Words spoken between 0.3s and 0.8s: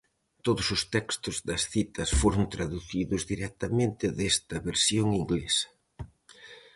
Todos